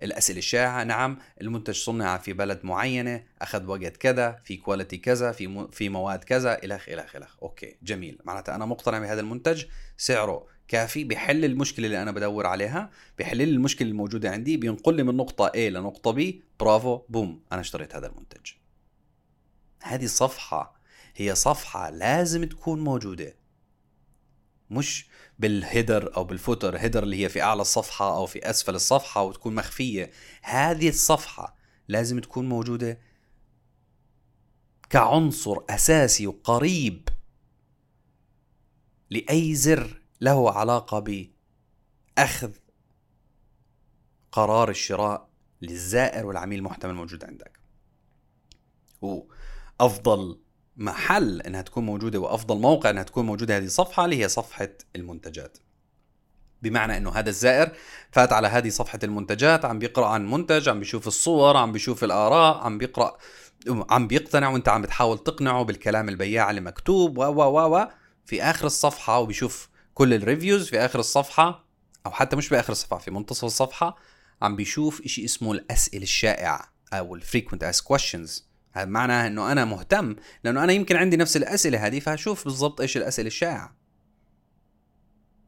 الأسئلة 0.03 0.39
الشائعة. 0.39 0.85
نعم 0.85 1.19
المنتج 1.41 1.75
صنع 1.75 2.17
في 2.17 2.33
بلد 2.33 2.61
معينة 2.65 3.25
أخذ 3.43 3.67
وقت 3.67 3.97
كذا 3.97 4.41
في 4.45 4.57
quality 4.57 4.97
كذا 4.97 5.33
في 5.33 5.69
في 5.73 5.89
مواد 5.89 6.25
كذا 6.25 6.65
الخ 6.65 6.89
الخ 6.89 7.17
الخ 7.17 7.37
okay 7.43 7.76
جميل. 7.83 8.19
معناتها 8.25 8.55
أنا 8.55 8.67
مقتنع 8.67 8.99
بهذا 8.99 9.21
المنتج. 9.21 9.65
سعره 9.97 10.47
كافي 10.69 11.05
بحل 11.05 11.45
المشكلة 11.45 11.87
اللي 11.87 12.03
أنا 12.03 12.11
بدور 12.11 12.47
عليها 12.47 12.91
بحل 13.19 13.37
لي 13.37 13.45
المشكلة 13.45 13.89
الموجودة 13.89 14.31
عندي 14.31 14.57
بينقل 14.57 14.95
لي 14.95 15.03
من 15.03 15.17
نقطة 15.17 15.49
A 15.49 15.57
لنقطه 15.57 16.15
B. 16.15 16.35
برافو 16.61 16.97
بوم 16.97 17.43
أنا 17.53 17.61
اشتريت 17.61 17.95
هذا 17.95 18.07
المنتج. 18.07 18.51
هذه 19.83 20.05
الصفحه 20.05 20.75
هي 21.17 21.35
صفحة 21.35 21.91
لازم 21.91 22.45
تكون 22.45 22.81
موجودة. 22.81 23.37
مش 24.71 25.09
بالهيدر 25.39 26.17
أو 26.17 26.25
بالفوتر 26.25 26.79
هيدر 26.79 27.03
اللي 27.03 27.25
هي 27.25 27.29
في 27.29 27.43
أعلى 27.43 27.63
الصفحة 27.63 28.17
أو 28.17 28.27
في 28.27 28.51
أسفل 28.51 28.75
الصفحة 28.75 29.23
وتكون 29.23 29.55
مخفية. 29.55 30.11
هذه 30.43 30.89
الصفحة 30.89 31.57
لازم 31.89 32.19
تكون 32.19 32.49
موجودة 32.49 33.01
كعنصر 34.91 35.57
أساسي 35.71 36.27
وقريب 36.27 37.09
لأي 39.11 39.55
زر 39.55 40.03
له 40.21 40.51
علاقة 40.53 40.99
بأخذ 42.19 42.53
قرار 44.33 44.71
الشراء 44.71 45.29
للزائر 45.63 46.27
والعميل 46.27 46.59
المحتمل 46.59 46.91
الموجود 46.91 47.25
عندك. 47.25 47.61
وأفضل 49.01 50.46
محل 50.76 51.40
إنها 51.40 51.62
تكون 51.62 51.87
موجودة 51.87 52.18
وأفضل 52.18 52.56
موقع 52.56 52.90
إنها 52.90 53.02
تكون 53.02 53.26
موجودة 53.26 53.56
هذه 53.56 53.64
الصفحة 53.64 54.04
اللي 54.04 54.23
هي 54.23 54.28
صفحة 54.28 54.69
المنتجات. 54.97 55.58
بمعنى 56.62 56.97
إنه 56.97 57.10
هذا 57.10 57.28
الزائر 57.28 57.73
فات 58.12 58.32
على 58.32 58.49
هذه 58.49 58.69
صفحة 58.69 58.99
المنتجات 59.04 59.65
عم 59.65 59.78
بيقرأ 59.78 60.06
عن 60.06 60.30
منتج 60.30 60.69
عم 60.69 60.78
بيشوف 60.78 61.06
الصور 61.06 61.56
عم 61.56 61.73
بيشوف 61.73 62.04
الآراء 62.04 62.56
عم 62.56 62.78
بيقرأ 62.78 63.17
عم 63.91 64.06
بيقتنع 64.06 64.49
وأنت 64.49 64.69
عم 64.69 64.82
بتحاول 64.82 65.19
تقنعه 65.19 65.62
بالكلام 65.62 66.08
البياع 66.08 66.50
اللي 66.50 66.60
مكتوب 66.60 67.19
و 67.19 67.23
و 67.23 67.76
و 67.76 67.89
في 68.25 68.43
آخر 68.43 68.67
الصفحة 68.67 69.19
وبيشوف 69.19 69.69
كل 69.95 70.15
ال 70.15 70.21
reviews 70.21 70.69
في 70.69 70.78
آخر 70.78 70.99
الصفحة 70.99 71.67
أو 72.06 72.10
حتى 72.10 72.36
مش 72.36 72.49
بآخر 72.49 72.73
الصفحة 72.73 72.99
في 72.99 73.10
منتصف 73.10 73.45
الصفحة 73.45 73.97
عم 74.43 74.56
بيشوف 74.56 75.02
شيء 75.06 75.25
اسمه 75.25 75.52
الأسئلة 75.52 76.02
الشائعة 76.02 76.73
أو 76.93 77.15
ال 77.15 77.20
frequent 77.20 77.65
asked 77.65 77.82
questions 77.82 78.49
هذا 78.76 78.89
معناه 78.89 79.26
إنه 79.26 79.52
أنا 79.52 79.65
مهتم 79.65 80.17
لأنه 80.45 80.65
أنا 80.65 80.73
يمكن 80.73 80.97
عندي 80.97 81.17
نفس 81.17 81.36
الأسئلة 81.36 81.86
هذه 81.86 82.00
فهشوف 82.00 82.45
بالضبط 82.45 82.80
إيش 82.80 82.97
الأسئلة 82.97 83.26
الشائعة. 83.26 83.76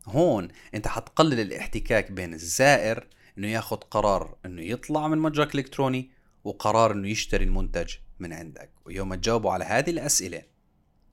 هون 0.06 0.48
أنت 0.74 0.88
حتقلل 0.88 1.40
الاحتكاك 1.40 2.12
بين 2.12 2.34
الزائر 2.34 3.06
إنه 3.38 3.48
ياخذ 3.48 3.76
قرار 3.76 4.36
إنه 4.46 4.62
يطلع 4.62 5.08
من 5.08 5.18
متجرك 5.18 5.54
الإلكتروني 5.54 6.10
وقرار 6.44 6.92
إنه 6.92 7.08
يشتري 7.08 7.44
المنتج 7.44 7.94
من 8.18 8.32
عندك. 8.32 8.70
ويوم 8.84 9.14
تجاوبوا 9.14 9.52
على 9.52 9.64
هذه 9.64 9.90
الأسئلة 9.90 10.42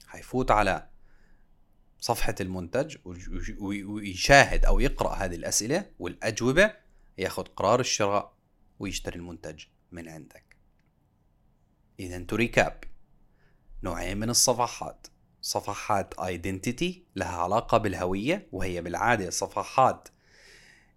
حيفوت 0.07 0.51
على 0.51 0.87
صفحة 1.99 2.35
المنتج 2.41 2.97
ويشاهد 3.87 4.65
أو 4.65 4.79
يقرأ 4.79 5.15
هذه 5.15 5.35
الأسئلة 5.35 5.85
والأجوبة 5.99 6.73
ياخذ 7.17 7.43
قرار 7.43 7.79
الشراء 7.79 8.33
ويشتري 8.79 9.15
المنتج 9.15 9.63
من 9.91 10.09
عندك. 10.09 10.44
إذا 11.99 12.19
to 12.19 12.35
recap 12.35 12.83
نوعين 13.83 14.17
من 14.17 14.29
الصفحات. 14.29 15.07
صفحات 15.41 16.13
identity 16.19 17.03
لها 17.15 17.37
علاقة 17.37 17.77
بالهوية 17.77 18.47
وهي 18.51 18.81
بالعادة 18.81 19.29
صفحات 19.29 20.07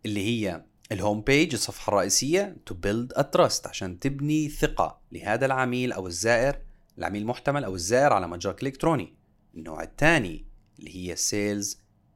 اللي 0.06 0.24
هي 0.24 0.64
ال 0.92 0.98
home 0.98 1.20
page 1.20 1.54
الصفحة 1.54 1.90
الرئيسية 1.90 2.56
build 2.70 3.18
a 3.18 3.22
trust 3.22 3.66
عشان 3.66 3.98
تبني 3.98 4.48
ثقة 4.48 5.00
لهذا 5.12 5.46
العميل 5.46 5.92
أو 5.92 6.06
الزائر 6.06 6.58
العميل 6.98 7.22
المحتمل 7.22 7.64
أو 7.64 7.74
الزائر 7.74 8.12
على 8.12 8.28
متجرك 8.28 8.62
الإلكتروني 8.62 9.14
النوع 9.54 9.82
الثاني 9.82 10.46
اللي 10.78 10.96
هي 10.96 11.16
sales 11.16 11.66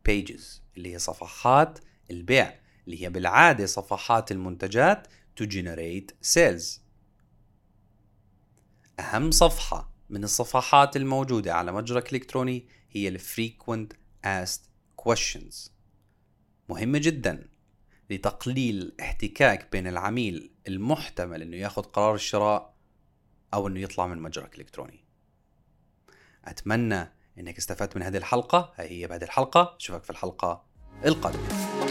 pages 0.08 0.60
اللي 0.76 0.94
هي 0.94 0.98
صفحات 0.98 1.78
البيع 2.10 2.60
اللي 2.86 3.02
هي 3.02 3.10
بالعادة 3.10 3.66
صفحات 3.66 4.32
المنتجات 4.32 5.06
to 5.40 5.44
generate 5.44 6.28
sales. 6.34 6.81
أهم 9.02 9.30
صفحة 9.30 9.92
من 10.10 10.24
الصفحات 10.24 10.96
الموجودة 10.96 11.54
على 11.54 11.72
متجرك 11.72 12.08
الإلكتروني 12.08 12.68
هي 12.90 13.08
ال 13.08 13.20
Frequent 13.20 13.96
Asked 14.26 14.68
Questions. 15.02 15.70
مهمة 16.68 16.98
جدا 16.98 17.48
لتقليل 18.10 18.76
الاحتكاك 18.76 19.72
بين 19.72 19.86
العميل 19.86 20.52
المحتمل 20.68 21.42
إنه 21.42 21.56
ياخذ 21.56 21.82
قرار 21.82 22.14
الشراء 22.14 22.74
أو 23.54 23.68
إنه 23.68 23.80
يطلع 23.80 24.06
من 24.06 24.22
متجرك 24.22 24.54
الالكتروني 24.54 25.04
أتمنى 26.44 27.12
إنك 27.38 27.58
استفدت 27.58 27.96
من 27.96 28.02
هذه 28.02 28.16
الحلقة. 28.16 28.72
هاي 28.76 28.88
هي 28.90 29.06
بهذه 29.06 29.24
الحلقة. 29.24 29.76
أشوفك 29.80 30.04
في 30.04 30.10
الحلقة 30.10 30.64
القادمة. 31.04 31.81